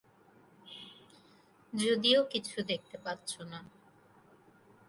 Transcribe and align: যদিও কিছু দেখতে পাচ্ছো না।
যদিও 1.73 2.21
কিছু 2.23 2.57
দেখতে 2.61 2.97
পাচ্ছো 2.97 3.41
না। 3.43 3.59